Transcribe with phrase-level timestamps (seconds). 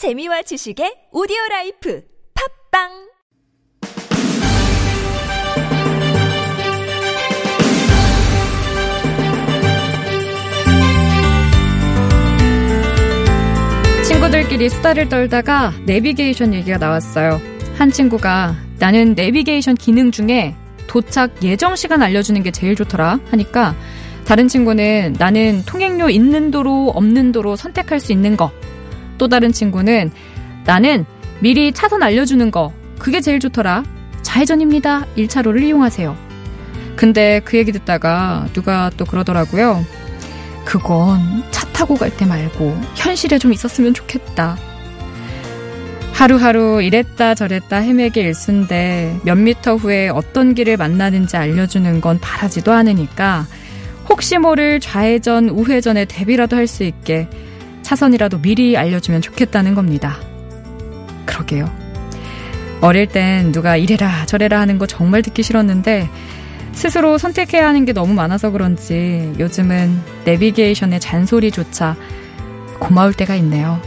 [0.00, 2.88] 재미와 지식의 오디오 라이프 팟빵
[14.06, 17.38] 친구들끼리 수다를 떨다가 내비게이션 얘기가 나왔어요.
[17.76, 20.54] 한 친구가 나는 내비게이션 기능 중에
[20.86, 23.76] 도착 예정 시간 알려주는 게 제일 좋더라 하니까
[24.24, 28.50] 다른 친구는 나는 통행료 있는 도로 없는 도로 선택할 수 있는 거.
[29.20, 30.10] 또 다른 친구는
[30.64, 31.04] 나는
[31.40, 32.72] 미리 차선 알려주는 거.
[32.98, 33.84] 그게 제일 좋더라.
[34.22, 35.04] 좌회전입니다.
[35.14, 36.16] 1차로를 이용하세요.
[36.96, 39.84] 근데 그 얘기 듣다가 누가 또 그러더라고요.
[40.64, 44.56] 그건 차 타고 갈 때 말고 현실에 좀 있었으면 좋겠다.
[46.14, 53.46] 하루하루 이랬다 저랬다 헤매기 일순데 몇 미터 후에 어떤 길을 만나는지 알려주는 건 바라지도 않으니까
[54.08, 57.28] 혹시 모를 좌회전, 우회전에 대비라도 할 수 있게
[57.90, 60.16] 차선이라도 미리 알려주면 좋겠다는 겁니다.
[61.26, 61.68] 그러게요.
[62.80, 66.08] 어릴 땐 누가 이래라 저래라 하는 거 정말 듣기 싫었는데
[66.70, 71.96] 스스로 선택해야 하는 게 너무 많아서 그런지 요즘은 내비게이션의 잔소리조차
[72.78, 73.82] 고마울 때가 있네요.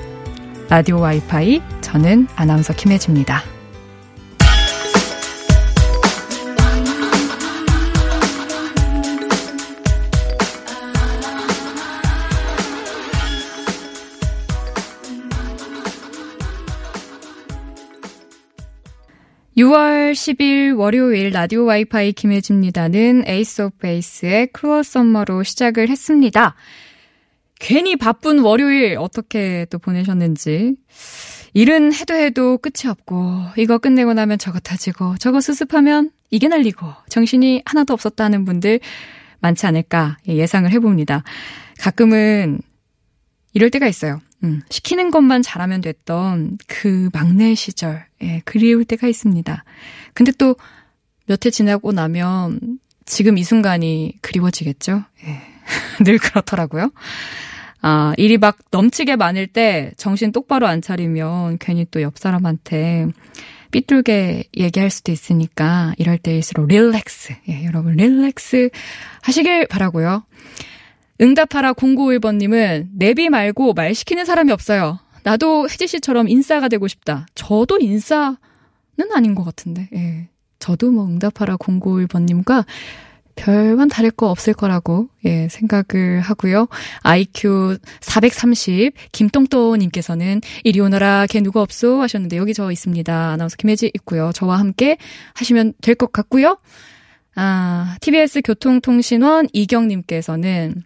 [0.67, 3.52] 라디오 와이파이 저는 아나운서 김혜지입니다.
[19.57, 26.55] 6월 10일 월요일 라디오 와이파이 김혜지입니다는 Ace of Base의 Cruel Summer로 시작을 했습니다.
[27.59, 30.75] 괜히 바쁜 월요일 어떻게 또 보내셨는지.
[31.53, 37.61] 일은 해도 해도 끝이 없고, 이거 끝내고 나면 저거 터지고, 저거 수습하면 이게 날리고, 정신이
[37.63, 38.79] 하나도 없었다는 분들
[39.39, 41.23] 많지 않을까 예상을 해봅니다.
[41.77, 42.59] 가끔은
[43.53, 44.19] 이럴 때가 있어요.
[44.43, 49.63] 음, 시키는 것만 잘하면 됐던 그 막내 시절, 예, 그리울 때가 있습니다.
[50.13, 50.55] 근데 또
[51.29, 52.59] 몇 해 지나고 나면
[53.05, 55.03] 지금 이 순간이 그리워지겠죠?
[55.25, 55.41] 예,
[56.03, 56.91] 늘 그렇더라고요.
[57.81, 63.07] 아, 일이 막 넘치게 많을 때 정신 똑바로 안 차리면 괜히 또 옆 사람한테
[63.71, 67.35] 삐뚤게 얘기할 수도 있으니까 이럴 때일수록 릴렉스.
[67.49, 68.69] 예, 여러분 릴렉스
[69.21, 70.23] 하시길 바라고요.
[71.21, 74.99] 응답하라 0951번님은 내비 말고 말 시키는 사람이 없어요.
[75.23, 77.25] 나도 혜지 씨처럼 인싸가 되고 싶다.
[77.35, 78.37] 저도 인싸는
[79.13, 79.89] 아닌 것 같은데.
[79.95, 80.27] 예.
[80.59, 82.65] 저도 뭐 응답하라 0951번님과
[83.35, 86.67] 별반 다를 거 없을 거라고 예, 생각을 하고요.
[87.01, 93.31] IQ 430 김똥또님께서는 이리 오너라 걔 누구 없소 하셨는데 여기 저 있습니다.
[93.31, 94.31] 아나운서 김혜지 있고요.
[94.33, 94.97] 저와 함께
[95.33, 96.57] 하시면 될 것 같고요.
[97.35, 100.83] 아, TBS 교통통신원 이경님께서는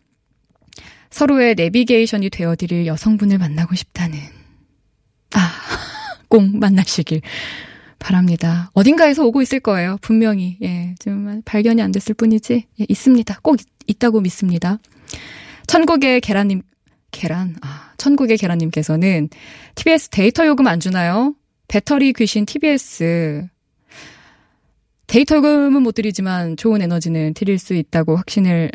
[1.17, 4.19] 서로의 내비게이션이 되어드릴 여성분을 만나고 싶다는.
[5.33, 5.51] 아,
[6.29, 7.21] 꼭 만나시길
[7.97, 8.69] 바랍니다.
[8.73, 9.97] 어딘가에서 오고 있을 거예요.
[10.01, 10.59] 분명히.
[10.61, 12.67] 예, 좀 발견이 안 됐을 뿐이지.
[12.79, 13.39] 예, 있습니다.
[13.41, 13.57] 꼭
[13.87, 14.77] 있, 다고 믿습니다.
[15.65, 16.61] 천국의 계란님,
[17.09, 19.29] 계란, 아, 천국의 계란님께서는
[19.73, 21.33] TBS 데이터 요금 안 주나요?
[21.67, 23.47] 배터리 귀신 TBS.
[25.07, 28.69] 데이터 요금은 못 드리지만 좋은 에너지는 드릴 수 있다고 확신을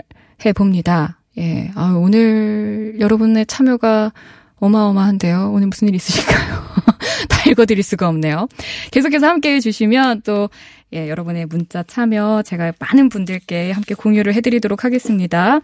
[0.44, 1.21] 해 봅니다.
[1.38, 4.12] 예, 아, 오늘 여러분의 참여가
[4.56, 5.50] 어마어마한데요.
[5.52, 6.62] 오늘 무슨 일 있으실까요?
[7.28, 8.48] 다 읽어드릴 수가 없네요.
[8.90, 10.50] 계속해서 함께 해주시면 또,
[10.92, 15.60] 예, 여러분의 문자 참여 제가 많은 분들께 함께 공유를 해드리도록 하겠습니다.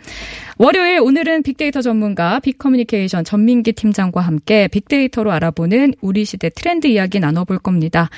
[0.56, 7.58] 월요일 오늘은 빅데이터 전문가 빅커뮤니케이션 전민기 팀장과 함께 빅데이터로 알아보는 우리 시대 트렌드 이야기 나눠볼
[7.58, 8.08] 겁니다.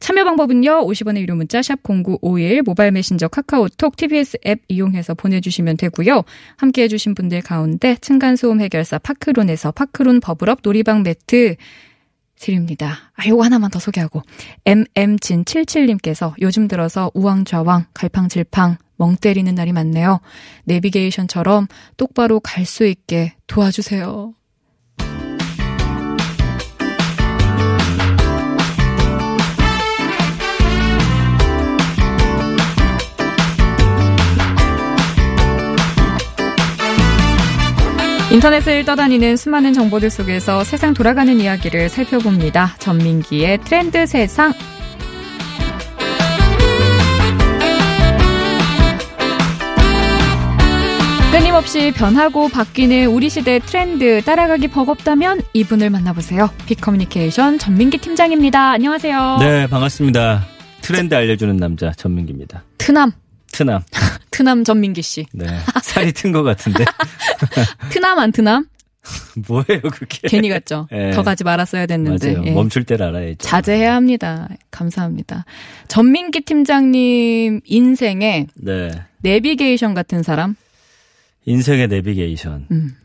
[0.00, 0.86] 참여 방법은요.
[0.86, 6.22] 50원의 유료 문자 샵 0951 모바일 메신저 카카오톡 TBS 앱 이용해서 보내주시면 되고요.
[6.56, 11.56] 함께 해주신 분들 가운데 층간소음 해결사 파크론에서 파크론 버블업 놀이방 매트
[12.38, 13.10] 드립니다.
[13.16, 14.22] 아, 요거 하나만 더 소개하고.
[14.64, 20.20] MM진77님께서 요즘 들어서 우왕좌왕, 갈팡질팡, 멍 때리는 날이 많네요.
[20.64, 21.66] 내비게이션처럼
[21.96, 24.34] 똑바로 갈 수 있게 도와주세요.
[38.30, 42.76] 인터넷을 떠다니는 수많은 정보들 속에서 세상 돌아가는 이야기를 살펴봅니다.
[42.78, 44.52] 전민기의 트렌드 세상.
[51.32, 56.50] 끊임없이 변하고 바뀌는 우리 시대 트렌드 따라가기 버겁다면 이분을 만나보세요.
[56.66, 58.72] 빅커뮤니케이션 전민기 팀장입니다.
[58.72, 59.38] 안녕하세요.
[59.40, 60.46] 네, 반갑습니다.
[60.82, 62.64] 트렌드 알려주는 남자 전민기입니다.
[62.76, 63.12] 트남.
[63.58, 63.82] 트남.
[64.30, 65.26] 트남 전민기 씨.
[65.32, 65.46] 네.
[65.82, 66.84] 살이 튼 것 같은데.
[67.90, 68.66] 트남 안 트남?
[69.48, 70.28] 뭐예요, 그게?
[70.28, 70.86] 괜히 갔죠.
[70.92, 71.10] 예.
[71.10, 72.34] 더 가지 말았어야 됐는데.
[72.34, 72.46] 맞아요.
[72.46, 72.50] 예.
[72.52, 73.38] 멈출 때를 알아야죠.
[73.38, 74.48] 자제해야 합니다.
[74.70, 75.44] 감사합니다.
[75.88, 78.90] 전민기 팀장님 인생에 네.
[79.22, 80.54] 내비게이션 같은 사람?
[81.46, 82.66] 인생의 내비게이션.
[82.70, 82.96] 음.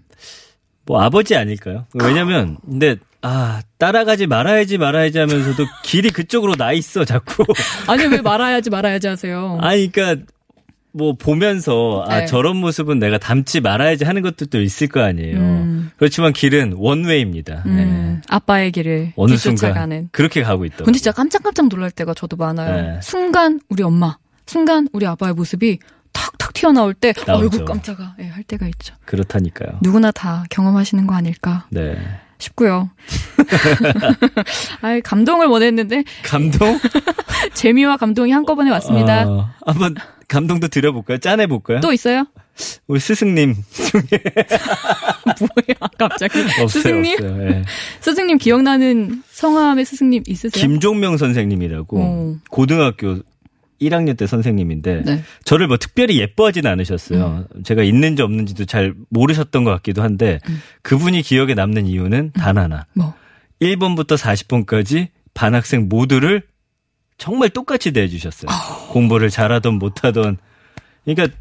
[0.86, 1.86] 뭐 아버지 아닐까요?
[1.94, 7.46] 왜냐면 근데 아 따라가지 말아야지 말아야지 하면서도 길이 그쪽으로 나 있어 자꾸.
[7.88, 9.58] 아니 왜 말아야지 말아야지 하세요.
[9.62, 10.26] 아니 그러니까
[10.94, 12.26] 뭐 보면서 아 네.
[12.26, 15.38] 저런 모습은 내가 담지 말아야지 하는 것도 있을 거 아니에요.
[15.40, 15.92] 음.
[15.98, 17.64] 그렇지만 길은 원웨이입니다.
[17.66, 18.22] 음, 네.
[18.30, 19.36] 아빠의 길을 어느.
[19.36, 20.84] 순간 그렇게 가고 있더.
[20.86, 22.82] 근데 진짜 깜짝깜짝 놀랄 때가 저도 많아요.
[22.94, 23.00] 네.
[23.02, 25.80] 순간 우리 엄마, 순간 우리 아빠의 모습이
[26.14, 27.50] 탁탁 튀어나올 때, 나오죠.
[27.58, 28.94] 아이고 깜짝아, 예, 할 때가 있죠.
[29.06, 29.80] 그렇다니까요.
[29.82, 31.98] 누구나 다 경험하시는 거 아닐까 네.
[32.44, 32.90] 싶고요.
[34.82, 36.80] 아, 감동을 원했는데 감동?
[37.54, 39.28] 재미와 감동이 한꺼번에 왔습니다.
[39.28, 39.96] 어, 한번
[40.28, 41.18] 감동도 드려볼까요?
[41.20, 41.80] 짠해 볼까요?
[41.82, 42.26] 또 있어요?
[42.86, 43.56] 우리 스승님
[45.26, 46.68] 뭐야, 갑자기 없어요.
[46.68, 47.14] 스승님?
[47.14, 47.44] 없어요.
[47.50, 47.64] 예.
[48.00, 50.62] 스승님 기억나는 성함의 스승님 있으세요?
[50.62, 52.36] 김종명 선생님이라고 어.
[52.52, 53.20] 고등학교
[53.84, 55.24] 1학년 때 선생님인데 네.
[55.44, 57.46] 저를 뭐 특별히 예뻐하진 않으셨어요.
[57.64, 60.40] 제가 있는지 없는지도 잘 모르셨던 것 같기도 한데
[60.82, 62.86] 그분이 기억에 남는 이유는 단 하나.
[62.94, 63.14] 뭐
[63.62, 66.44] 1번부터 40번까지 반 학생 모두를
[67.18, 68.50] 정말 똑같이 대해주셨어요.
[68.90, 70.38] 공부를 잘하던 못하던.
[71.06, 71.36] 그러니까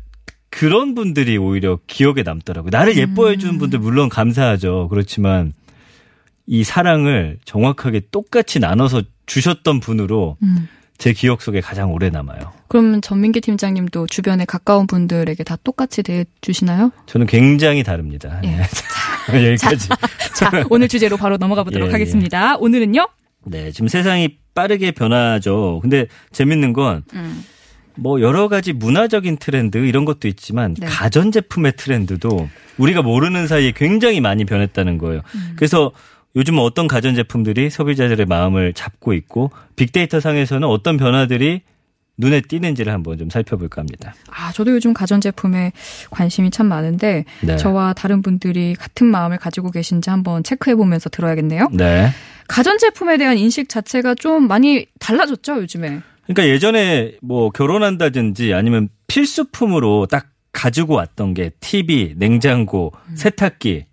[0.51, 2.71] 그런 분들이 오히려 기억에 남더라고요.
[2.71, 4.89] 나를 예뻐해 주는 분들 물론 감사하죠.
[4.91, 5.55] 그렇지만
[6.47, 10.69] 이 사랑을 정확하게 똑같이 나눠서 주셨던 분으로 음.
[11.03, 12.53] 제 기억 속에 가장 오래 남아요.
[12.69, 16.93] 그러면 전민기 팀장님도 주변에 가까운 분들에게 다 똑같이 대해주시나요?
[17.07, 18.41] 저는 굉장히 다릅니다.
[18.45, 18.59] 예.
[19.33, 19.49] 네.
[19.51, 19.89] 여기까지.
[20.37, 21.93] 자, 오늘 주제로 바로 넘어가 보도록 예, 예.
[21.95, 22.57] 하겠습니다.
[22.57, 23.09] 오늘은요?
[23.47, 25.81] 네, 지금 세상이 빠르게 변하죠.
[25.83, 27.43] 근데 재밌는 건 음.
[27.97, 30.87] 뭐 여러 가지 문화적인 트렌드 이런 것도 있지만 네.
[30.87, 35.23] 가전제품의 트렌드도 우리가 모르는 사이에 굉장히 많이 변했다는 거예요.
[35.35, 35.53] 음.
[35.57, 35.91] 그래서
[36.35, 41.63] 요즘 어떤 가전제품들이 소비자들의 마음을 잡고 있고 빅데이터 상에서는 어떤 변화들이
[42.19, 44.15] 눈에 띄는지를 한번 좀 살펴볼까 합니다.
[44.31, 45.73] 아, 저도 요즘 가전제품에
[46.11, 47.57] 관심이 참 많은데, 네.
[47.57, 51.69] 저와 다른 분들이 같은 마음을 가지고 계신지 한번 체크해보면서 들어야겠네요.
[51.73, 52.11] 네.
[52.49, 56.01] 가전제품에 대한 인식 자체가 좀 많이 달라졌죠, 요즘에.
[56.25, 63.17] 그러니까 예전에 뭐 결혼한다든지 아니면 필수품으로 딱 가지고 왔던 게 TV, 냉장고, 음.
[63.17, 63.87] 세탁기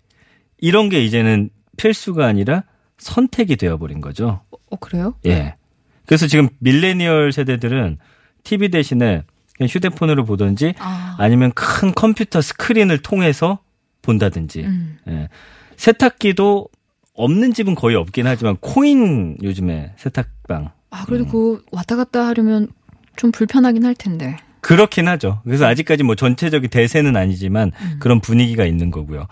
[0.58, 1.48] 이런 게 이제는
[1.80, 2.64] 필수가 아니라
[2.98, 4.42] 선택이 되어버린 거죠.
[4.50, 5.14] 어, 그래요?
[5.24, 5.56] 예.
[6.04, 7.98] 그래서 지금 밀레니얼 세대들은
[8.44, 9.22] TV 대신에
[9.56, 13.60] 그냥 휴대폰으로 보든지 아, 아니면 큰 컴퓨터 스크린을 통해서
[14.02, 14.60] 본다든지.
[14.60, 14.98] 음.
[15.08, 15.28] 예.
[15.76, 16.68] 세탁기도
[17.14, 22.68] 없는 집은 거의 없긴 하지만 코인 요즘에 세탁방 아, 그래도 그 왔다 갔다 하려면
[23.16, 24.36] 좀 불편하긴 할 텐데.
[24.60, 25.40] 그렇긴 하죠.
[25.44, 29.26] 그래서 아직까지 뭐 전체적인 대세는 아니지만 그런 분위기가 있는 거고요.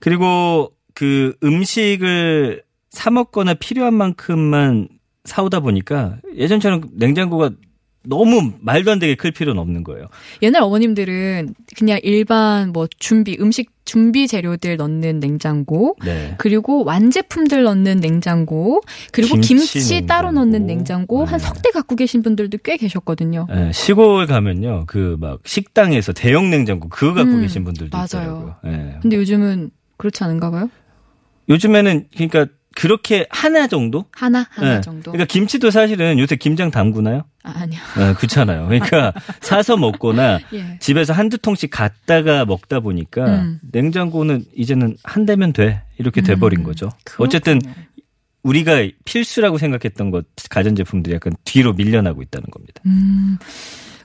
[0.00, 4.88] 그리고 그 음식을 사 먹거나 필요한 만큼만
[5.24, 7.50] 사오다 보니까 예전처럼 냉장고가
[8.02, 10.06] 너무 말도 안 되게 클 필요는 없는 거예요.
[10.40, 16.34] 옛날 어머님들은 그냥 일반 뭐 준비, 음식 준비 재료들 넣는 냉장고, 네.
[16.38, 18.80] 그리고 완제품들 넣는 냉장고,
[19.12, 20.32] 그리고 김치 김치, 따로.
[20.32, 21.44] 넣는 냉장고 한 네.
[21.44, 23.46] 석대 갖고 계신 분들도 꽤 계셨거든요.
[23.54, 24.84] 예, 시골 가면요.
[24.86, 28.06] 그 막 식당에서 대형 냉장고 그거 갖고 음, 계신 분들도 맞아요.
[28.14, 28.56] 있더라고요.
[28.64, 28.98] 예.
[29.02, 30.70] 근데 요즘은 그렇지 않은가 봐요?
[31.50, 34.04] 요즘에는 그러니까 그렇게 하나 정도?
[34.12, 34.80] 하나, 하나 예.
[34.80, 35.10] 정도.
[35.10, 37.24] 그러니까 김치도 사실은 요새 김장 담그나요?
[37.42, 37.80] 아, 아니요.
[37.98, 38.68] 예, 그렇잖아요.
[38.68, 40.78] 그러니까 사서 먹거나 예.
[40.78, 43.60] 집에서 한두 통씩 갖다가 먹다 보니까 음.
[43.72, 45.82] 냉장고는 이제는 한 대면 돼.
[45.98, 46.90] 이렇게 돼버린 음, 거죠.
[47.04, 47.26] 그렇군요.
[47.26, 47.60] 어쨌든
[48.42, 52.80] 우리가 필수라고 생각했던 것 가전제품들이 약간 뒤로 밀려나고 있다는 겁니다.
[52.86, 53.36] 음,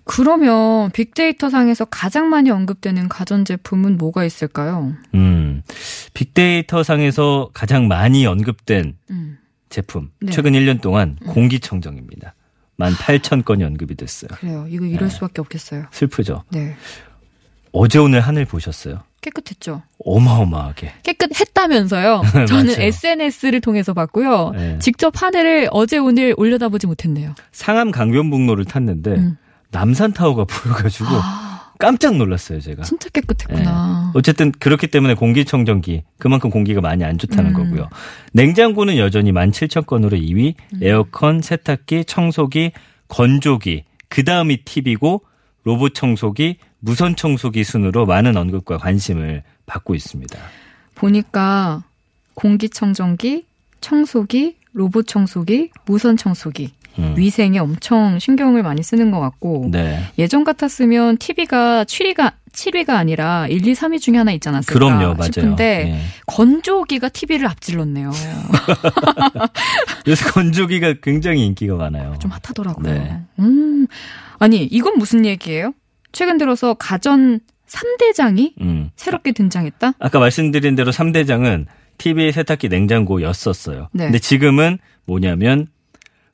[0.06, 4.94] 그러면 빅데이터 상에서 가장 많이 언급되는 가전제품은 뭐가 있을까요?
[5.16, 5.64] 음.
[6.14, 9.38] 빅데이터 상에서 가장 많이 언급된 음,
[9.70, 10.12] 제품.
[10.22, 10.32] 네.
[10.32, 12.36] 최근 1년 동안 공기청정입니다.
[12.80, 14.30] 18,000건이 언급이 됐어요.
[14.38, 14.66] 그래요.
[14.70, 15.14] 이거 이럴 네.
[15.14, 15.86] 수밖에 없겠어요.
[15.92, 16.44] 슬프죠.
[16.52, 16.76] 네.
[17.72, 19.02] 어제 오늘 하늘 보셨어요?
[19.22, 19.82] 깨끗했죠.
[20.06, 20.94] 어마어마하게.
[21.04, 22.22] 깨끗했다면서요.
[22.48, 22.80] 저는.
[22.80, 24.52] SNS를 통해서 봤고요.
[24.56, 24.80] 네.
[24.80, 27.34] 직접 하늘을 어제 오늘 올려다보지 못했네요.
[27.52, 29.38] 상암 강변북로를 탔는데 음.
[29.76, 32.84] 남산타워가 보여가지고 아, 깜짝 놀랐어요, 제가.
[32.84, 34.14] 진짜 깨끗했구나.
[34.16, 37.54] 어쨌든 그렇기 때문에 공기청정기 그만큼 공기가 많이 안 좋다는 음.
[37.54, 37.90] 거고요.
[38.32, 40.80] 냉장고는 여전히 17,000건으로 2위, 음.
[40.82, 42.72] 에어컨, 세탁기, 청소기,
[43.10, 45.24] 건조기, 그 다음이 TV고
[45.66, 50.40] 로봇 청소기, 무선 청소기 순으로 많은 언급과 관심을 받고 있습니다.
[50.94, 51.84] 보니까
[52.36, 53.46] 공기청정기,
[53.82, 57.14] 청소기, 로봇 청소기, 무선 청소기 음.
[57.18, 60.00] 위생에 엄청 신경을 많이 쓰는 것 같고 네.
[60.18, 65.24] 예전 같았으면 TV가 7위가 7위가 아니라 1, 2, 3위 중에 하나 있지 않았을까 그럼요, 맞아요.
[65.24, 66.00] 싶은데 예.
[66.26, 68.12] 건조기가 TV를 앞질렀네요.
[70.08, 72.16] 요새 건조기가 굉장히 인기가 많아요.
[72.20, 72.94] 좀 핫하더라고요.
[72.94, 73.20] 네.
[73.40, 73.88] 음.
[74.40, 75.74] 아니, 이건 무슨 얘기예요?
[76.12, 78.92] 최근 들어서 가전 3대장이 음.
[78.96, 79.94] 새롭게 등장했다?
[80.00, 81.66] 아까 말씀드린 대로 3대장은
[81.98, 83.90] TV, 세탁기, 냉장고였었어요.
[83.92, 84.06] 네.
[84.06, 85.68] 근데 지금은 뭐냐면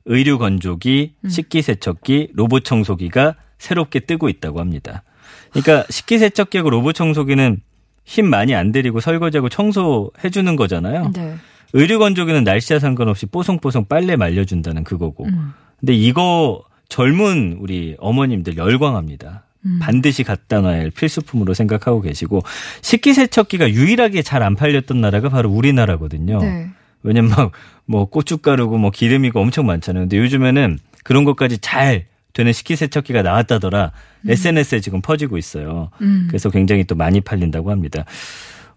[0.05, 1.29] 의류 건조기, 음.
[1.29, 5.03] 식기 세척기, 로봇 청소기가 새롭게 뜨고 있다고 합니다.
[5.51, 7.61] 그러니까 식기 세척기하고 로봇 청소기는
[8.05, 11.11] 힘 많이 안 들이고 설거지하고 청소해 주는 거잖아요.
[11.13, 11.35] 네.
[11.73, 15.25] 의류 건조기는 날씨와 상관없이 뽀송뽀송 빨래 말려준다는 그거고.
[15.25, 15.53] 음.
[15.79, 19.43] 근데 이거 젊은 우리 어머님들 열광합니다.
[19.65, 19.79] 음.
[19.79, 22.41] 반드시 갖다 놔야 할 필수품으로 생각하고 계시고
[22.81, 26.39] 식기세척기가 유일하게 잘 안 팔렸던 나라가 바로 우리나라거든요.
[26.39, 26.69] 네.
[27.03, 27.51] 왜냐면 막
[27.91, 30.03] 뭐 고춧가루고 뭐 기름이고 엄청 많잖아요.
[30.03, 33.91] 근데 요즘에는 그런 것까지 잘 되는 식기세척기가 나왔다더라.
[34.25, 35.89] SNS에 지금 퍼지고 있어요.
[36.01, 36.27] 음.
[36.29, 38.05] 그래서 굉장히 또 많이 팔린다고 합니다.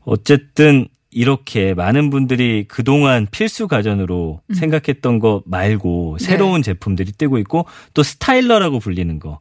[0.00, 4.54] 어쨌든 이렇게 많은 분들이 그동안 필수 가전으로 음.
[4.54, 6.24] 생각했던 거 말고 네.
[6.24, 9.38] 새로운 제품들이 뜨고 있고 또 스타일러라고 불리는 거.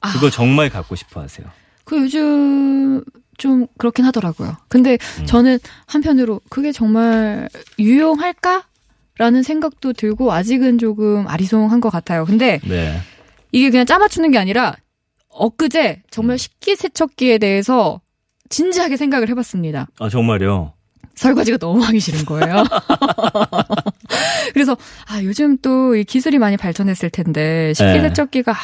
[0.00, 0.30] 그거 아.
[0.30, 1.48] 정말 갖고 싶어 하세요.
[1.82, 3.02] 그 요즘
[3.38, 4.56] 좀 그렇긴 하더라고요.
[4.68, 5.26] 근데 음.
[5.26, 8.64] 저는 한편으로 그게 정말 유용할까?
[9.16, 12.24] 라는 생각도 들고 아직은 조금 아리송한 것 같아요.
[12.24, 12.98] 근데 네.
[13.50, 14.76] 이게 그냥 짜맞추는 게 아니라
[15.28, 16.36] 엊그제 정말 음.
[16.36, 18.00] 식기세척기에 대해서
[18.48, 19.88] 진지하게 생각을 해봤습니다.
[19.98, 20.72] 아, 정말요?
[21.16, 22.62] 설거지가 너무 하기 싫은 거예요.
[24.52, 24.76] 그래서
[25.06, 28.54] 아 요즘 또 이 기술이 많이 발전했을 텐데 식기세척기가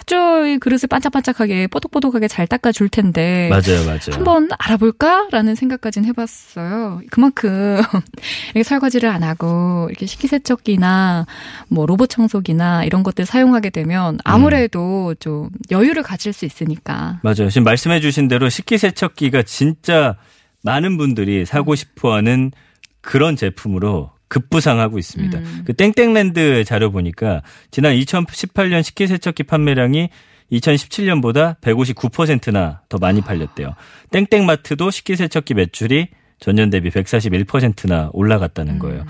[0.00, 4.12] 아주 이 그릇을 반짝반짝하게 뽀독뽀독하게 잘 닦아줄 텐데 맞아요, 맞아요.
[4.12, 7.00] 한번 알아볼까라는 생각까지는 해봤어요.
[7.10, 7.80] 그만큼
[8.54, 11.26] 이렇게 설거지를 안 하고 이렇게 식기세척기나
[11.68, 17.20] 뭐 로봇 청소기나 이런 것들 사용하게 되면 아무래도 좀 여유를 가질 수 있으니까.
[17.22, 17.48] 맞아요.
[17.48, 20.16] 지금 말씀해 주신 대로 식기세척기가 진짜
[20.62, 22.52] 많은 분들이 사고 싶어 하는
[23.00, 25.38] 그런 제품으로 급부상하고 있습니다.
[25.38, 25.62] 음.
[25.64, 30.08] 그 땡땡랜드 자료 보니까 지난 2018년 식기세척기 판매량이
[30.50, 33.74] 2017년보다 159%나 더 많이 팔렸대요.
[34.10, 36.08] 땡땡마트도 식기세척기 매출이
[36.40, 39.04] 전년 대비 141%나 올라갔다는 거예요.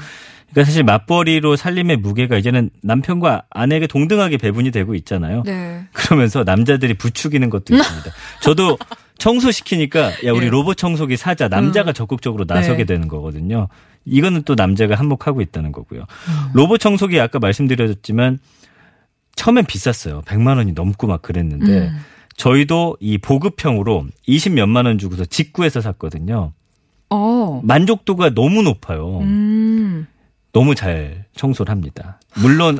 [0.50, 5.42] 그러니까 사실 맞벌이로 살림의 무게가 이제는 남편과 아내에게 동등하게 배분이 되고 있잖아요.
[5.44, 5.84] 네.
[5.92, 8.10] 그러면서 남자들이 부추기는 것도 있습니다.
[8.40, 8.78] 저도
[9.24, 10.50] 청소 시키니까 야 우리 예.
[10.50, 12.84] 로봇 청소기 사자 남자가 적극적으로 나서게 네.
[12.84, 13.68] 되는 거거든요.
[14.04, 16.00] 이거는 또 남자가 한몫하고 있다는 거고요.
[16.00, 16.50] 음.
[16.52, 18.38] 로봇 청소기 아까 말씀드렸지만
[19.34, 20.20] 처음엔 비쌌어요.
[20.26, 22.00] 100만 원이 넘고 막 그랬는데 음.
[22.36, 26.52] 저희도 이 보급형으로 20 몇만 원 주고서 직구해서 샀거든요.
[27.08, 27.62] 어.
[27.64, 29.20] 만족도가 너무 높아요.
[29.20, 30.06] 음.
[30.52, 32.20] 너무 잘 청소를 합니다.
[32.36, 32.78] 물론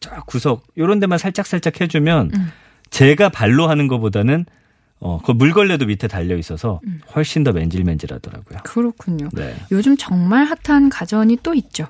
[0.00, 2.50] 저 구석 요런 데만 살짝 살짝 해주면 음.
[2.88, 4.46] 제가 발로 하는 것보다는
[5.04, 7.00] 어, 그 물걸레도 밑에 달려 있어서 음.
[7.14, 8.60] 훨씬 더 맨질맨질하더라고요.
[8.62, 9.28] 그렇군요.
[9.32, 9.56] 네.
[9.72, 11.88] 요즘 정말 핫한 가전이 또 있죠.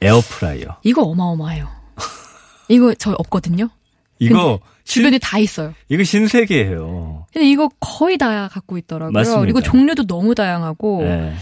[0.00, 0.78] air fryer.
[0.82, 1.68] 이거 어마어마해요.
[2.68, 3.70] 이거 저 없거든요.
[4.18, 5.72] 이거 신, 주변에 다 있어요.
[5.88, 7.26] 이거 신세계예요.
[7.32, 9.12] 근데 이거 거의 다 갖고 있더라고요.
[9.12, 9.40] 맞습니다.
[9.40, 11.34] 그리고 종류도 너무 다양하고 네.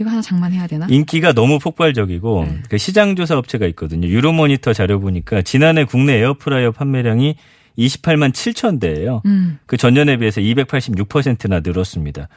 [0.00, 0.86] 이거 하나 장만해야 되나?
[0.88, 2.62] 인기가 너무 폭발적이고 네.
[2.70, 4.06] 그 시장 조사 업체가 있거든요.
[4.06, 7.34] Euromonitor 자료 보니까 지난해 국내 air fryer 판매량이
[7.78, 9.22] 28만 7천 대예요.
[9.26, 9.58] 음.
[9.66, 12.28] 그 전년에 비해서 286%나 늘었습니다.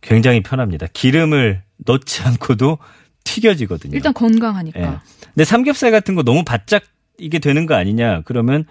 [0.00, 0.86] 굉장히 편합니다.
[0.92, 2.78] 기름을 넣지 않고도
[3.24, 3.96] 튀겨지거든요.
[3.96, 4.80] 일단 건강하니까.
[4.80, 4.98] 예.
[5.34, 6.82] 근데 삼겹살 같은 거 너무 바짝
[7.18, 8.22] 이게 되는 거 아니냐?
[8.24, 8.64] 그러면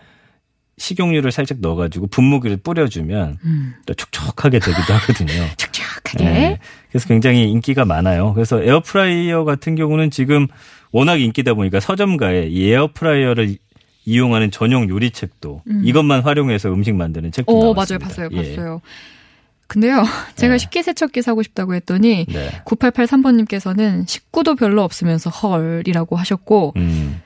[0.77, 3.73] 식용유를 살짝 넣어가지고 분무기를 뿌려주면 음.
[3.85, 5.45] 또 촉촉하게 되기도 하거든요.
[5.57, 6.25] 촉촉하게.
[6.25, 6.59] 예.
[6.89, 8.33] 그래서 굉장히 인기가 많아요.
[8.33, 10.47] 그래서 air fryer 같은 경우는 지금
[10.91, 13.57] 워낙 인기다 보니까 서점가에 이 air fryer를
[14.05, 15.81] 이용하는 전용 요리책도 음.
[15.83, 17.74] 이것만 활용해서 음식 만드는 책도 어, 맞아요.
[17.74, 18.07] 나왔습니다.
[18.07, 18.29] 봤어요.
[18.31, 18.35] 예.
[18.55, 18.81] 봤어요.
[19.67, 20.03] 근데요.
[20.35, 20.57] 제가 네.
[20.59, 22.50] 식기 세척기 사고 싶다고 했더니 네.
[22.65, 27.21] 9883번님께서는 식구도 별로 없으면서 헐이라고 하셨고 음.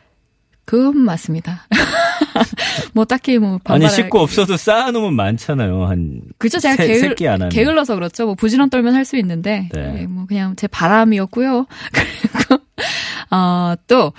[0.66, 1.68] 그건 맞습니다.
[2.94, 5.86] 뭐 딱히 뭐 아니 반발할 식구 없어도 쌓아놓으면 많잖아요.
[5.86, 7.16] 한 그죠 제가 세- 게을.
[7.50, 8.26] 게을러서 그렇죠.
[8.26, 10.02] 뭐 부지런 떨면 할 수 있는데 네.
[10.02, 11.66] 예, 뭐 그냥 제 바람이었고요.
[11.92, 12.64] 그리고
[13.32, 14.14] 어또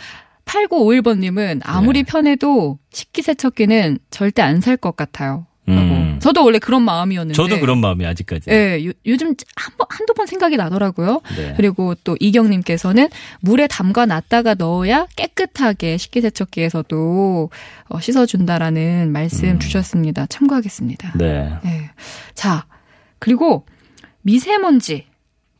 [0.50, 2.10] 8951번님은 아무리 네.
[2.10, 5.46] 편해도 식기세척기는 절대 안 살 것 같아요.
[5.68, 6.18] 음.
[6.20, 7.34] 저도 원래 그런 마음이었는데.
[7.34, 8.50] 저도 그런 마음이 아직까지.
[8.50, 11.20] 예, 요, 요즘 한 번, 한두 번 생각이 나더라고요.
[11.36, 11.54] 네.
[11.56, 13.08] 그리고 또 이경님께서는
[13.40, 17.50] 물에 담가 놨다가 넣어야 깨끗하게 식기세척기에서도
[17.88, 19.58] 어, 씻어준다라는 말씀 음.
[19.60, 20.26] 주셨습니다.
[20.26, 21.12] 참고하겠습니다.
[21.16, 21.52] 네.
[21.62, 21.90] 네.
[22.34, 22.66] 자,
[23.18, 23.64] 그리고
[24.22, 25.06] 미세먼지.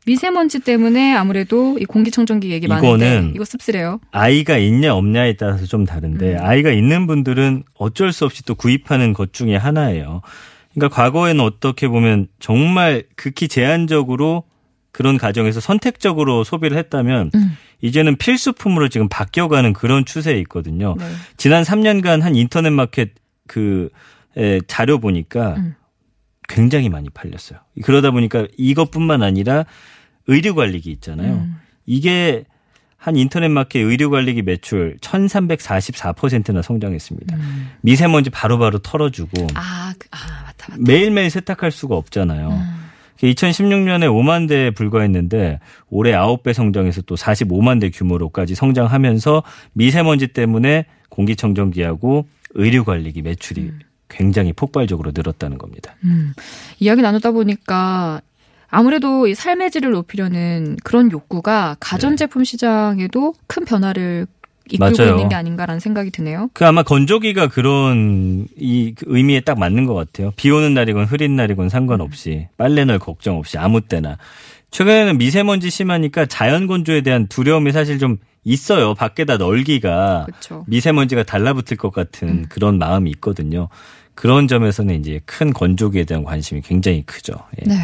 [0.07, 4.01] 미세먼지 때문에 아무래도 이 공기청정기 얘기 많은데 이거 씁쓸해요.
[4.13, 6.39] 아이가 있냐 없냐에 따라서 좀 다른데 음.
[6.41, 10.23] 아이가 있는 분들은 어쩔 수 없이 또 구입하는 것 중에 하나예요.
[10.75, 14.45] 그러니까 과거에는 어떻게 보면 정말 극히 제한적으로
[14.93, 17.57] 그런 가정에서 선택적으로 소비를 했다면 음.
[17.81, 20.95] 이제는 필수품으로 지금 바뀌어가는 그런 추세에 있거든요.
[20.99, 21.07] 네.
[21.37, 23.11] 지난 3년간 한 인터넷 마켓
[23.47, 23.89] 그
[24.37, 25.75] 에, 자료 보니까 음.
[26.51, 27.61] 굉장히 많이 팔렸어요.
[27.83, 29.65] 그러다 보니까 이것뿐만 아니라
[30.27, 31.35] 의류 관리기 있잖아요.
[31.35, 31.57] 음.
[31.87, 32.45] 이게
[32.97, 37.37] 한 인터넷 마켓 의류 관리기 매출 1344%나 성장했습니다.
[37.37, 37.71] 음.
[37.81, 40.77] 미세먼지 바로바로 털어주고 아, 그- 아 맞다 맞다.
[40.79, 42.49] 매일매일 세탁할 수가 없잖아요.
[42.51, 42.77] 음.
[43.23, 49.43] 2016년에 5만 대에 불과했는데 올해 9배 성장해서 또 45만 대 규모로까지 성장하면서
[49.75, 53.73] 미세먼지 때문에 공기청정기하고 의류관리기 매출이
[54.11, 55.95] 굉장히 폭발적으로 늘었다는 겁니다.
[56.05, 56.35] 음.
[56.79, 58.21] 이야기 나누다 보니까
[58.69, 64.27] 아무래도 이 삶의 질을 높이려는 그런 욕구가 가전제품 시장에도 큰 변화를
[64.71, 65.15] 이끌고 맞아요.
[65.15, 66.51] 있는 게 아닌가라는 생각이 드네요.
[66.53, 70.33] 그 아마 건조기가 그런 이그 의미에 딱 맞는 것 같아요.
[70.37, 74.17] 비 오는 날이건 흐린 날이건 상관없이 빨래 널 걱정 없이 아무 때나.
[74.71, 78.95] 최근에는 미세먼지 심하니까 자연 건조에 대한 두려움이 사실 좀 있어요.
[78.95, 80.65] 밖에다 널기가 그렇죠.
[80.67, 83.69] 미세먼지가 달라붙을 것 같은 그런 마음이 있거든요.
[84.15, 87.35] 그런 점에서는 이제 큰 건조기에 대한 관심이 굉장히 크죠.
[87.61, 87.69] 예.
[87.69, 87.75] 네.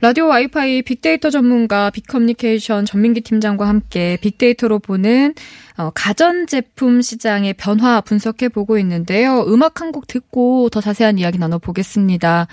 [0.00, 5.34] 라디오 와이파이 빅데이터 전문가 빅커뮤니케이션 전민기 팀장과 함께 빅데이터로 보는
[5.76, 9.44] 어, 가전제품 시장의 변화 분석해 보고 있는데요.
[9.48, 12.46] 음악 한 곡 듣고 더 자세한 이야기 나눠보겠습니다.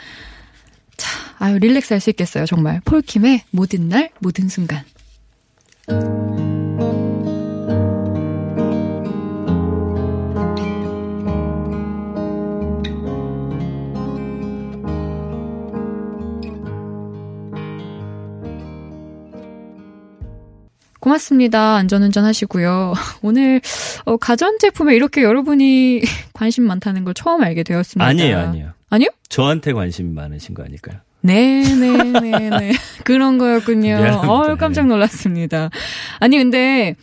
[0.97, 2.81] 자, 아유, 릴렉스 할 수 있겠어요, 정말.
[2.85, 4.83] 폴킴의 모든 날, 모든 순간.
[21.05, 21.75] 고맙습니다.
[21.75, 22.93] 안전운전 하시고요.
[23.21, 23.61] 오늘
[24.05, 26.01] 어, 가전제품에 이렇게 여러분이
[26.33, 28.03] 관심 많다는 걸 처음 알게 되었습니다.
[28.03, 28.71] 아니에요, 아니에요.
[28.89, 29.09] 아니요?
[29.29, 30.97] 저한테 관심이 많으신 거 아닐까요?
[31.21, 32.71] 네, 네, 네, 네.
[33.05, 33.97] 그런 거였군요.
[33.97, 34.31] 미안합니다.
[34.31, 35.69] 어 깜짝 놀랐습니다.
[36.19, 36.95] 아니, 근데,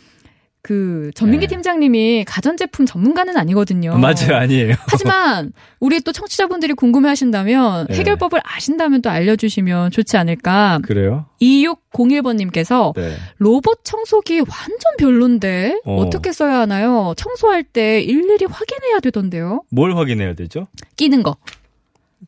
[0.63, 1.55] 그, 전민기 네.
[1.55, 3.97] 팀장님이 가전제품 전문가는 아니거든요.
[3.97, 4.75] 맞아요, 아니에요.
[4.87, 7.97] 하지만, 우리 또 청취자분들이 궁금해 하신다면, 네.
[7.97, 10.79] 해결법을 아신다면 또 알려주시면 좋지 않을까.
[10.83, 11.25] 그래요?
[11.41, 13.13] 2601번님께서, 네.
[13.39, 16.03] 로봇 청소기 완전 별론데, 어.
[16.03, 16.09] 어.
[16.09, 17.13] 떻게 써야 하나요?
[17.17, 19.63] 청소할 때 일일이 확인해야 되던데요?
[19.69, 20.67] 뭘 확인해야 되죠?
[20.95, 21.35] 끼는 거.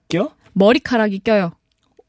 [0.10, 0.32] 껴?
[0.52, 1.54] 머리카락이 껴요.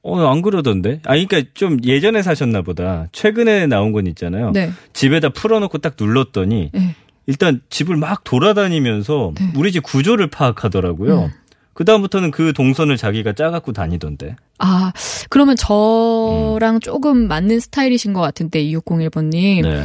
[0.06, 1.00] 어, 안 그러던데.
[1.04, 3.08] 아, 그러니까 좀 예전에 사셨나 보다.
[3.12, 4.52] 최근에 나온 건 있잖아요.
[4.52, 4.70] 네.
[4.92, 6.94] 집에다 풀어놓고 딱 눌렀더니 네.
[7.26, 9.52] 일단 집을 막 돌아다니면서 네.
[9.56, 11.24] 우리 집 구조를 파악하더라고요.
[11.24, 11.30] 음.
[11.72, 14.36] 그 다음부터는 그 동선을 자기가 짜갖고 다니던데.
[14.58, 14.92] 아,
[15.28, 19.62] 그러면 저랑 조금 맞는 스타일이신 것 같은데, 2601번님.
[19.62, 19.84] 네.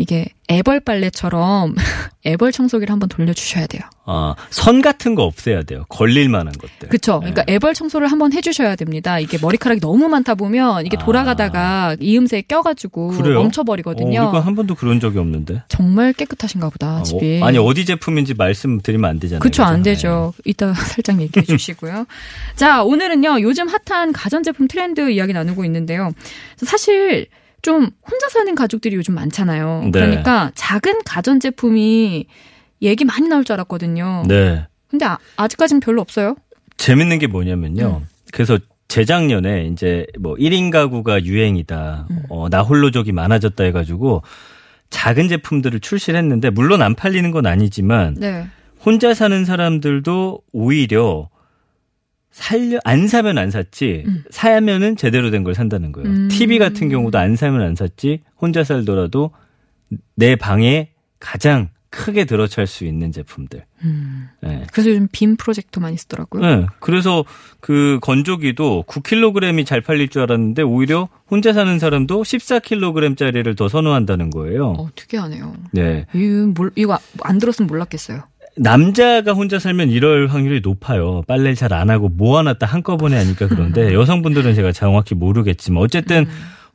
[0.00, 1.74] 이게 애벌 빨래처럼
[2.24, 3.82] 애벌 청소기를 한번 돌려주셔야 돼요.
[4.06, 5.84] 아, 선 같은 거 없애야 돼요.
[5.90, 6.88] 걸릴 만한 것들.
[6.88, 6.98] 네.
[6.98, 9.18] 그러니까 애벌 청소를 한번 해주셔야 됩니다.
[9.18, 11.04] 이게 머리카락이 너무 많다 보면 이게 아.
[11.04, 13.42] 돌아가다가 이음새에 껴가지고 그래요?
[13.42, 14.20] 멈춰버리거든요.
[14.20, 15.62] 어, 우리가 한 번도 그런 적이 없는데.
[15.68, 17.40] 정말 깨끗하신가 보다, 아, 집이.
[17.42, 19.40] 어, 아니, 어디 제품인지 말씀드리면 안 되잖아요.
[19.40, 19.82] 그쵸, 안?
[19.82, 20.32] 되죠.
[20.46, 22.06] 이따 살짝 얘기해 주시고요.
[22.56, 26.10] 자, 오늘은요, 요즘 핫한 가전제품 트렌드 이야기 나누고 있는데요.
[26.56, 27.28] 사실,
[27.62, 29.82] 좀 혼자 사는 가족들이 요즘 많잖아요.
[29.84, 29.90] 네.
[29.90, 32.26] 그러니까 작은 가전제품이
[32.82, 34.24] 얘기 많이 나올 줄 알았거든요.
[34.26, 34.66] 네.
[34.88, 36.36] 근데 아, 아직까지는 별로 없어요.
[36.76, 38.00] 재밌는 게 뭐냐면요.
[38.02, 38.08] 음.
[38.32, 42.06] 그래서 재작년에 이제 뭐 1인 가구가 유행이다.
[42.10, 42.22] 음.
[42.28, 44.22] 어, 나 홀로족이 많아졌다 해가지고
[44.88, 48.46] 작은 제품들을 출시를 했는데 물론 안 팔리는 건 아니지만 네.
[48.84, 51.28] 혼자 사는 사람들도 오히려
[52.30, 54.24] 살려 안 사면 안 샀지 음.
[54.30, 56.08] 사면은 제대로 된 걸 산다는 거예요.
[56.08, 56.28] 음.
[56.30, 59.30] TV 같은 경우도 안 사면 안 샀지 혼자 살더라도
[60.14, 63.64] 내 방에 가장 크게 들어찰 수 있는 제품들.
[63.82, 64.28] 음.
[64.42, 64.64] 네.
[64.72, 66.40] 그래서 요즘 빔 프로젝터 많이 쓰더라고요.
[66.42, 66.66] 네.
[66.78, 67.24] 그래서
[67.58, 74.68] 그 건조기도 9kg이 잘 팔릴 줄 알았는데 오히려 혼자 사는 사람도 14kg짜리를 더 선호한다는 거예요.
[74.78, 75.52] 어, 특이하네요.
[75.72, 76.06] 네.
[76.76, 78.22] 이거, 안 들었으면 몰랐겠어요.
[78.56, 81.22] 남자가 혼자 살면 이럴 확률이 높아요.
[81.26, 86.26] 빨래를 잘 안 하고 모아놨다 한꺼번에 하니까 그런데 여성분들은 제가 정확히 모르겠지만 어쨌든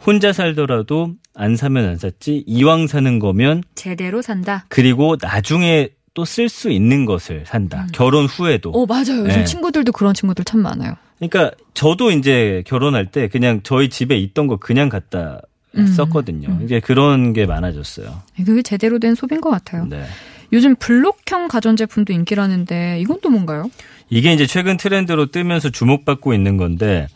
[0.05, 4.65] 혼자 살더라도 안 사면 안 샀지 이왕 사는 거면 제대로 산다.
[4.69, 7.87] 그리고 나중에 또 쓸 수 있는 것을 산다.
[7.91, 8.71] 결혼 후에도.
[8.71, 9.19] 어, 맞아요.
[9.25, 9.43] 요즘 네.
[9.43, 10.93] 친구들도 그런 친구들 참 많아요.
[11.19, 15.41] 그러니까 저도 이제 결혼할 때 그냥 저희 집에 있던 거 그냥 갖다
[15.77, 15.87] 음.
[15.87, 16.59] 썼거든요.
[16.63, 18.21] 이제 그런 게 많아졌어요.
[18.45, 19.85] 그게 제대로 된 소비인 것 같아요.
[19.89, 20.05] 네.
[20.53, 23.69] 요즘 블록형 가전제품도 인기라는데 이건 또 뭔가요?
[24.09, 27.07] 이게 이제 최근 트렌드로 뜨면서 주목받고 있는 건데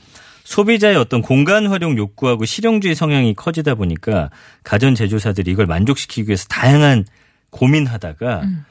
[0.43, 4.31] 소비자의 어떤 공간 활용 욕구하고 실용주의 성향이 커지다 보니까
[4.63, 7.05] 가전 제조사들이 이걸 만족시키기 위해서 다양한
[7.51, 8.65] 고민하다가 음.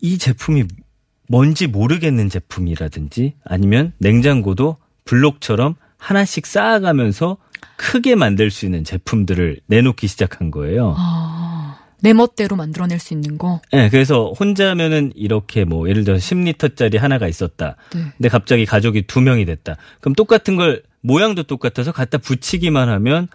[0.00, 0.64] 이 제품이
[1.28, 4.76] 뭔지 모르겠는 제품이라든지 아니면 냉장고도
[5.06, 7.38] 블록처럼 하나씩 쌓아가면서
[7.76, 10.94] 크게 만들 수 있는 제품들을 내놓기 시작한 거예요.
[10.96, 11.25] 아,
[12.00, 13.60] 내 멋대로 만들어낼 수 있는 거.
[13.72, 17.76] 네, 그래서 혼자면은 이렇게 뭐 예를 들어서 10리터짜리 하나가 있었다.
[17.94, 18.02] 네.
[18.16, 19.76] 근데 갑자기 가족이 두 명이 됐다.
[20.00, 23.28] 그럼 똑같은 걸 모양도 똑같아서 갖다 붙이기만 하면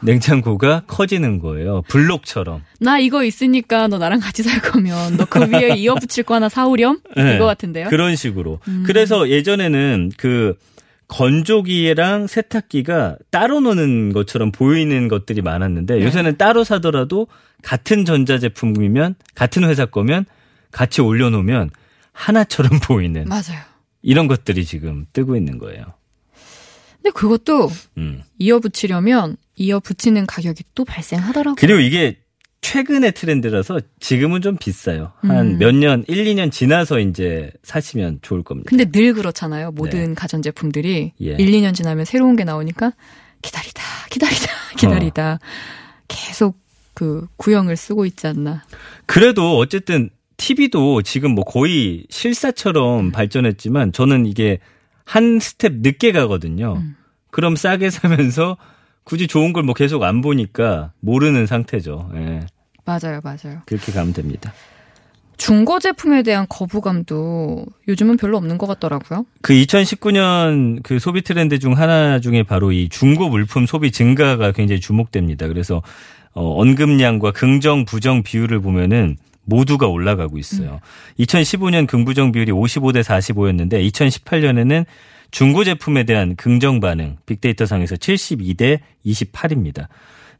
[0.00, 1.82] 냉장고가 커지는 거예요.
[1.88, 2.62] 블록처럼.
[2.80, 6.48] 나 이거 있으니까 너 나랑 같이 살 거면 너 그 위에 이어 붙일 거 하나
[6.48, 7.00] 사오렴?
[7.16, 7.88] 네, 이거 같은데요?
[7.88, 8.58] 그런 식으로.
[8.68, 8.82] 음.
[8.86, 10.56] 그래서 예전에는 그
[11.08, 16.04] 건조기랑 세탁기가 따로 노는 것처럼 보이는 것들이 많았는데 네.
[16.04, 17.26] 요새는 따로 사더라도
[17.62, 20.24] 같은 전자제품이면 같은 회사 거면
[20.70, 21.70] 같이 올려놓으면
[22.12, 23.60] 하나처럼 보이는 맞아요.
[24.02, 25.84] 이런 것들이 지금 뜨고 있는 거예요.
[27.02, 28.22] 근데 그것도 음.
[28.38, 31.56] 이어 붙이려면 이어 붙이는 가격이 또 발생하더라고요.
[31.58, 32.21] 그리고 이게
[32.62, 35.12] 최근의 트렌드라서 지금은 좀 비싸요.
[35.20, 35.58] 한 음.
[35.58, 38.68] 몇 년, 1, 2년 지나서 이제 사시면 좋을 겁니다.
[38.70, 39.72] 근데 늘 그렇잖아요.
[39.72, 41.26] 모든 가전제품들이 네.
[41.26, 41.30] 예.
[41.32, 42.92] 1, 2년 지나면 새로운 게 나오니까
[43.42, 44.76] 기다리다, 기다리다, 어.
[44.76, 45.38] 기다리다.
[46.06, 46.56] 계속
[46.94, 48.62] 그 구형을 쓰고 있지 않나.
[49.06, 54.60] 그래도 어쨌든 TV도 지금 뭐 거의 실사처럼 발전했지만 저는 이게
[55.04, 56.76] 한 스텝 늦게 가거든요.
[56.78, 56.96] 음.
[57.32, 58.56] 그럼 싸게 사면서
[59.04, 62.10] 굳이 좋은 걸 뭐 계속 안 보니까 모르는 상태죠.
[62.14, 62.40] 예.
[62.84, 63.60] 맞아요, 맞아요.
[63.66, 64.52] 그렇게 가면 됩니다.
[65.36, 69.24] 중고 제품에 대한 거부감도 요즘은 별로 없는 것 같더라고요.
[69.40, 74.80] 그 2019년 그 소비 트렌드 중 하나 중에 바로 이 중고 물품 소비 증가가 굉장히
[74.80, 75.48] 주목됩니다.
[75.48, 75.82] 그래서
[76.34, 80.80] 어, 언급량과 긍정 부정 비율을 보면은 모두가 올라가고 있어요.
[81.18, 84.86] 2015년 긍부정 비율이 55대 45였는데 2018년에는
[85.32, 89.88] 중고 제품에 대한 긍정 반응 빅데이터 상에서 72대 28입니다.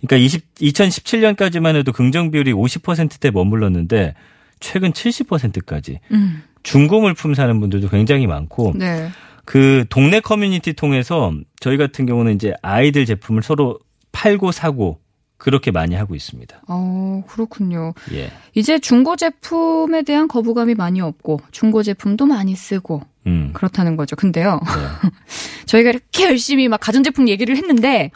[0.01, 4.15] 그러니까 20, 2017년까지만 해도 긍정 비율이 50%대 머물렀는데
[4.61, 9.09] 최근 70%까지 음, 중고 물품 사는 분들도 굉장히 많고 네.
[9.45, 13.79] 그 동네 커뮤니티 통해서 저희 같은 경우는 이제 아이들 제품을 서로
[14.13, 15.01] 팔고 사고
[15.43, 16.63] 그렇게 많이 하고 있습니다.
[16.69, 17.95] 어, 그렇군요.
[18.13, 18.31] 예.
[18.55, 23.51] 이제 중고 제품에 대한 거부감이 많이 없고 중고 제품도 많이 쓰고 음.
[23.53, 24.15] 그렇다는 거죠.
[24.15, 24.61] 근데요.
[24.63, 25.11] 네.
[25.67, 28.13] 저희가 이렇게 열심히 막 가전 제품 얘기를 했는데,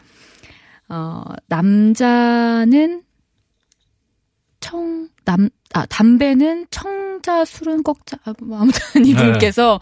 [0.87, 3.01] 어, 남자는
[4.61, 9.81] 청, 남, 아, 담배는 청자, 술은 꺽자, 아, 뭐 아무튼 이분께서,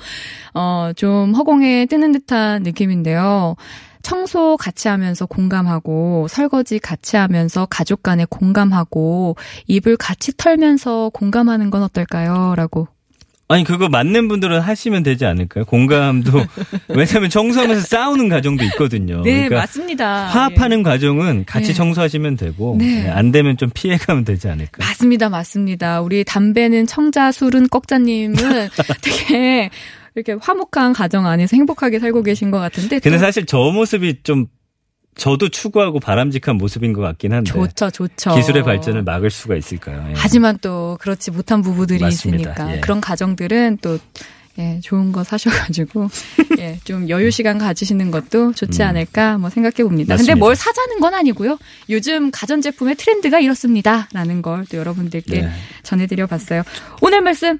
[0.55, 3.55] 어, 좀 허공에 뜨는 듯한 느낌인데요.
[4.05, 11.81] 청소 같이 하면서 공감하고, 설거지 같이 하면서 가족 간에 공감하고, 입을 같이 털면서 공감하는 건
[11.81, 12.53] 어떨까요?
[12.55, 12.87] 라고.
[13.47, 15.65] 아니 그거 맞는 분들은 하시면 되지 않을까요?
[15.65, 16.31] 공감도
[16.89, 19.21] 왜냐하면 청소하면서 싸우는 가정도 있거든요.
[19.21, 20.25] 네, 그러니까 맞습니다.
[20.27, 21.73] 화합하는 과정은 같이 네.
[21.73, 23.03] 청소하시면 되고 네.
[23.03, 24.85] 네, 안 되면 좀 피해가면 되지 않을까.
[24.85, 26.01] 맞습니다, 맞습니다.
[26.01, 28.35] 우리 담배는 청자, 술은 꺽자님은
[29.01, 29.69] 되게
[30.15, 32.99] 이렇게 화목한 가정 안에서 행복하게 살고 계신 것 같은데.
[32.99, 34.47] 근데 또 사실 저 모습이 좀
[35.15, 38.35] 저도 추구하고 바람직한 모습인 것 같긴 한데 좋죠, 좋죠.
[38.35, 40.03] 기술의 발전을 막을 수가 있을까요?
[40.09, 40.13] 예.
[40.15, 42.51] 하지만 또 그렇지 못한 부부들이 맞습니다.
[42.51, 42.79] 있으니까 예.
[42.81, 43.97] 그런 가정들은 또
[44.57, 46.09] 예, 좋은 거 사셔가지고
[46.59, 48.87] 예, 좀 여유 시간 가지시는 것도 좋지 음.
[48.87, 50.15] 않을까 뭐 생각해 봅니다.
[50.15, 50.35] 근데 맞습니다.
[50.37, 51.57] 뭘 사자는 건 아니고요.
[51.89, 55.49] 요즘 가전 제품의 트렌드가 이렇습니다라는 걸 또 여러분들께 네.
[55.83, 56.63] 전해드려 봤어요.
[57.01, 57.59] 오늘 말씀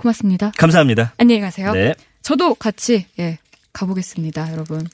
[0.00, 0.52] 고맙습니다.
[0.56, 1.12] 감사합니다.
[1.18, 1.72] 안녕히 가세요.
[1.72, 1.94] 네.
[2.22, 3.38] 저도 같이 예
[3.72, 4.86] 가보겠습니다, 여러분.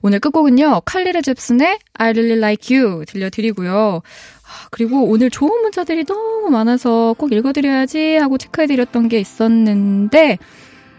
[0.00, 4.00] 오늘 끝곡은요 칼리레 잽슨의 I Really Like You 들려드리고요.
[4.02, 10.38] 아, 그리고 오늘 좋은 문자들이 너무 많아서 꼭 읽어드려야지 하고 체크해드렸던 게 있었는데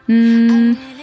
[0.09, 0.98] 음.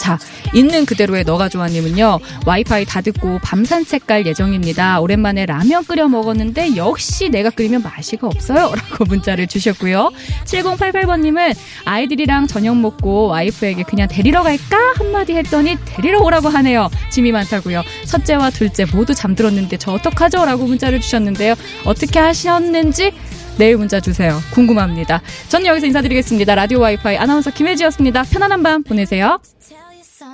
[0.00, 0.18] 자,
[0.54, 4.98] 있는 그대로의 너가 좋아님은요, 와이파이 다 듣고 밤 산책 갈 예정입니다.
[5.00, 8.72] 오랜만에 라면 끓여 먹었는데, 역시 내가 끓이면 맛이가 없어요.
[8.74, 10.10] 라고 문자를 주셨고요.
[10.46, 14.78] 7088번님은 아이들이랑 저녁 먹고 와이프에게 그냥 데리러 갈까?
[14.96, 16.88] 한마디 했더니 데리러 오라고 하네요.
[17.10, 17.82] 짐이 많다고요.
[18.06, 20.46] 첫째와 둘째 모두 잠들었는데 저 어떡하죠?
[20.46, 21.54] 라고 문자를 주셨는데요.
[21.84, 23.12] 어떻게 하셨는지
[23.58, 24.38] 내일 문자 주세요.
[24.54, 25.20] 궁금합니다.
[25.50, 26.54] 저는 여기서 인사드리겠습니다.
[26.54, 28.22] 라디오 와이파이 아나운서 김혜지였습니다.
[28.22, 29.38] 편안한 밤 보내세요.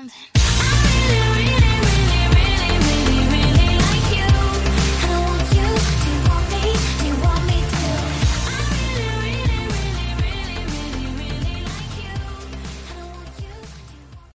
[0.08, 0.35] something.